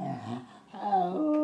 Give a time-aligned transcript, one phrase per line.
[0.00, 0.38] Uh-huh.
[0.74, 1.37] Oh.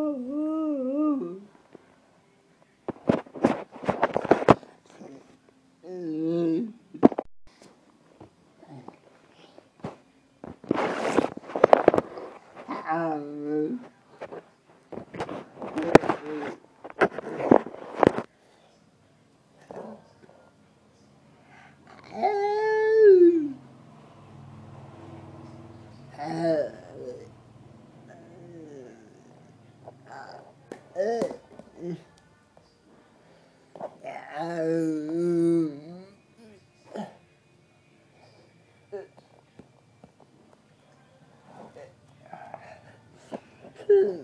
[44.05, 44.21] Oh.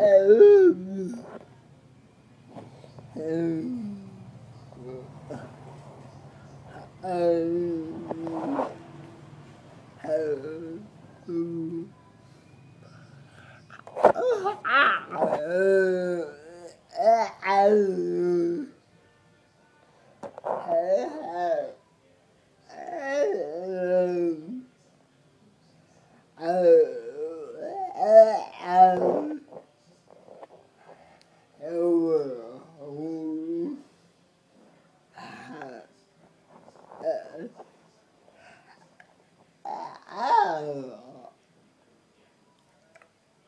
[0.00, 1.24] oh.
[3.16, 3.81] oh.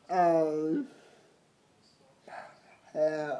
[0.09, 0.87] Um,
[2.93, 3.39] yeah.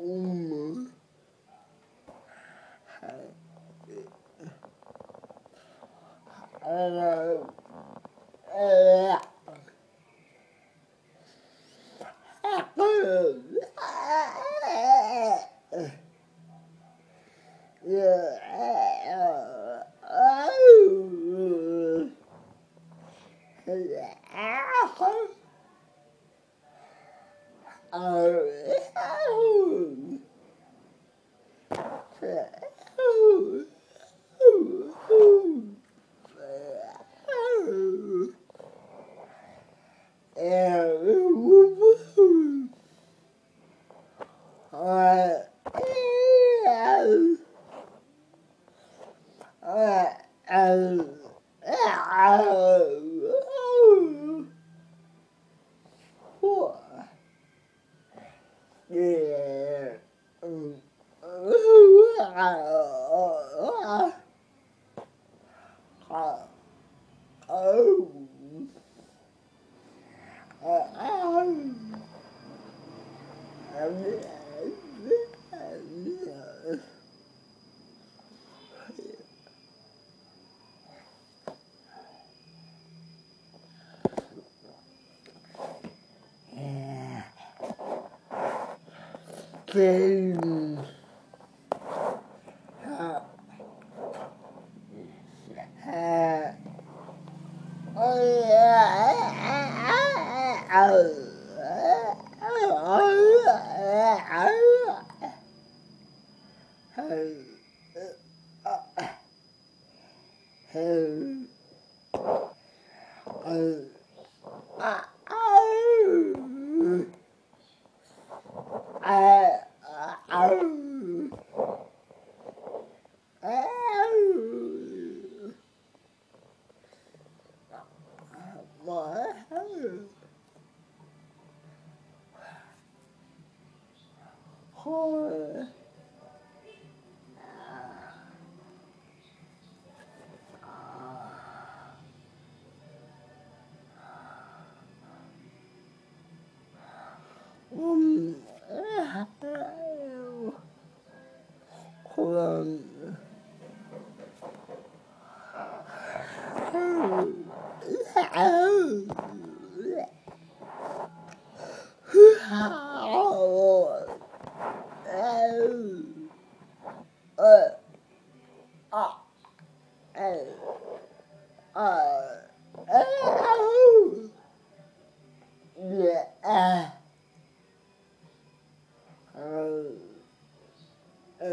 [0.00, 0.88] Alma
[6.64, 7.50] Alma
[46.66, 47.34] uh,
[49.62, 50.06] uh,
[50.50, 51.04] uh,
[51.66, 52.69] uh,
[89.80, 90.59] velho.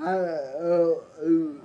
[0.00, 1.58] um,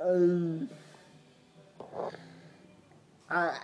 [0.00, 0.68] um,
[3.28, 3.60] Apa?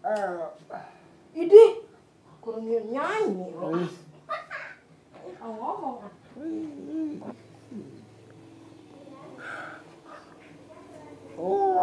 [0.00, 0.48] Uh.
[1.36, 1.62] Ini
[2.40, 3.52] kurangnya nyanyi.
[5.36, 6.08] Kau ngomong.
[11.44, 11.82] Oh.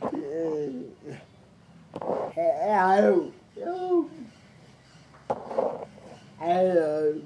[0.00, 0.90] Hello.
[6.38, 7.20] Hello.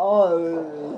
[0.00, 0.97] Oh,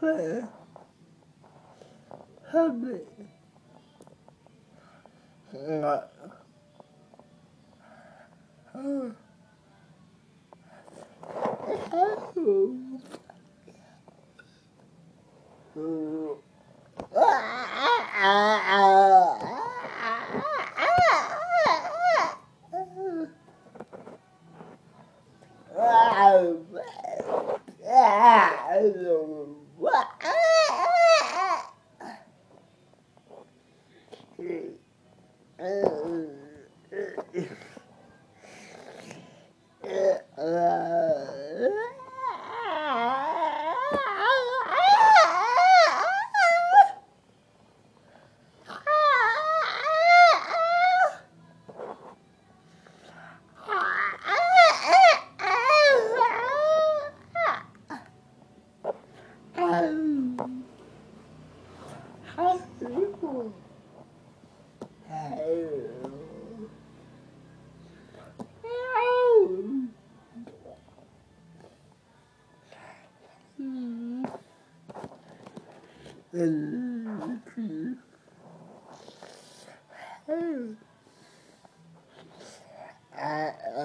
[0.00, 0.42] Hey,
[2.52, 2.70] Her.
[5.54, 6.10] Not.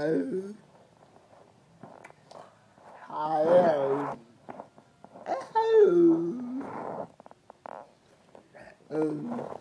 [0.04, 0.58] I am.
[8.92, 9.60] Oh.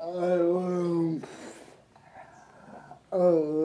[0.00, 1.20] Oh.
[3.10, 3.57] Oh.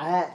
[0.00, 0.30] I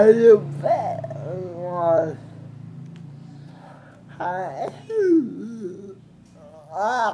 [0.09, 0.47] love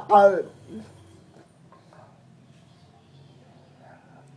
[0.00, 0.57] I,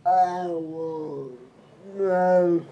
[0.04, 1.38] I will
[1.96, 2.66] know.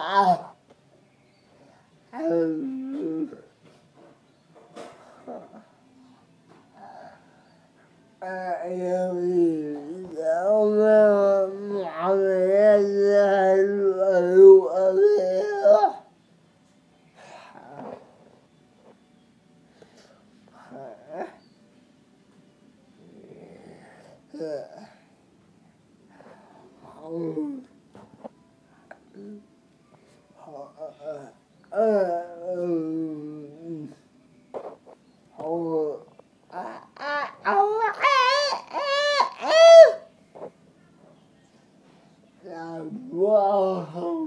[0.00, 0.57] Ah.
[43.60, 44.17] Oh.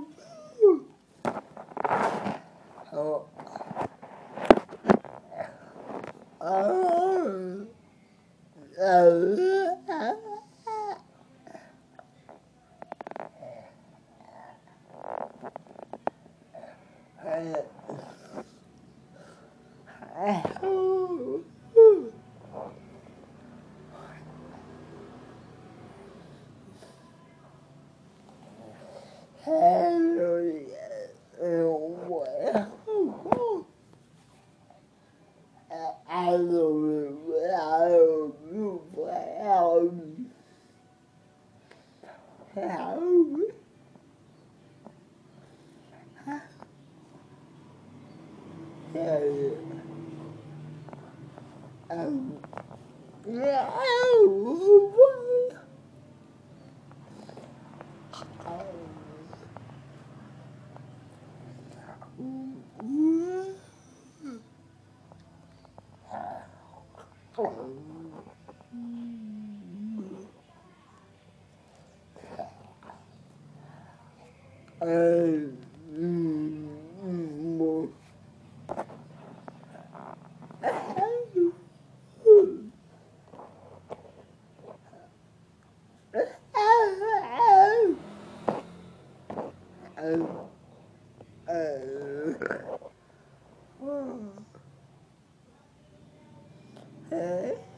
[49.04, 49.58] Oh.
[51.90, 52.38] Um,
[53.28, 53.68] yeah.
[90.12, 90.18] Uh.
[91.48, 92.34] Uh.
[97.12, 97.71] Uh.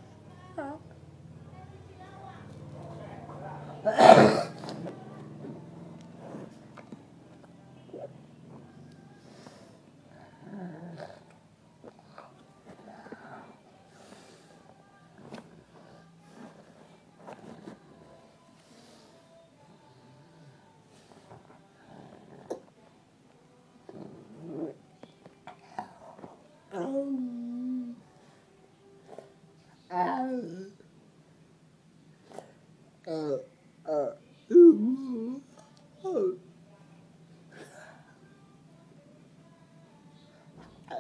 [33.05, 33.38] ờ
[33.83, 34.12] ờ
[40.88, 40.97] ờ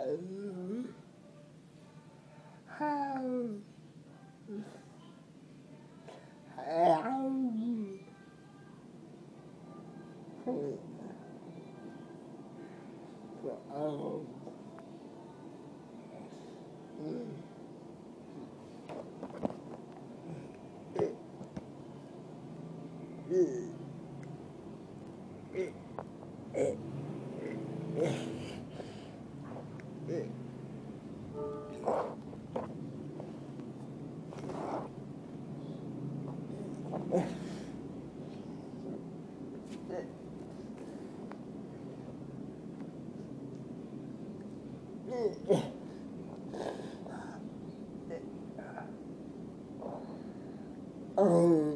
[51.15, 51.72] 嗯。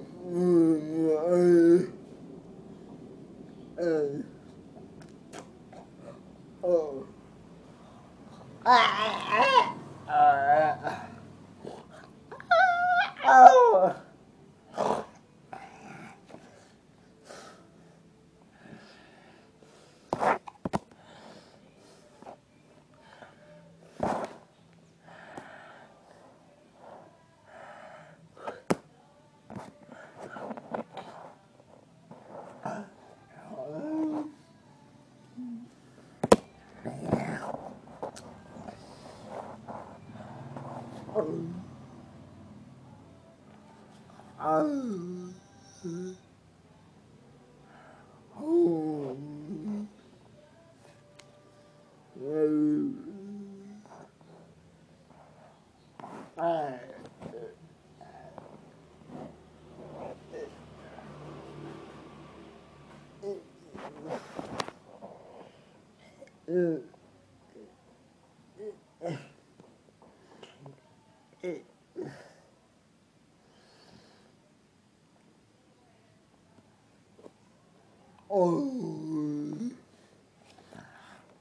[66.57, 66.81] Oh.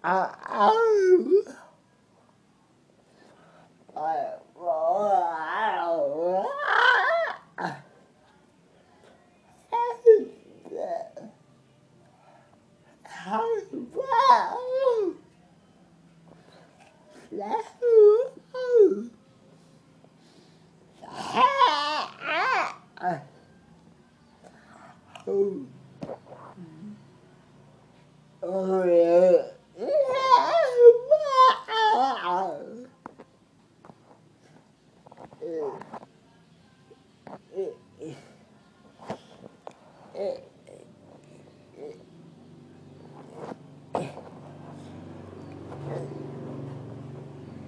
[0.04, 0.72] Ah, ah.
[3.96, 4.16] I,
[4.60, 5.25] oh.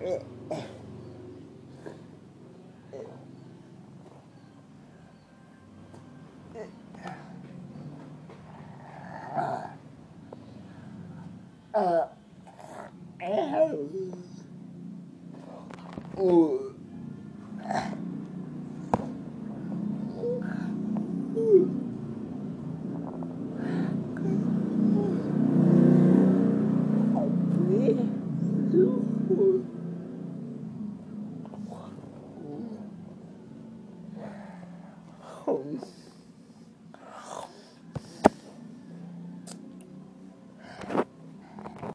[0.01, 0.38] うん